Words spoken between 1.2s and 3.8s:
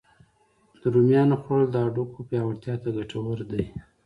خوړل د هډوکو پیاوړتیا ته ګتور دی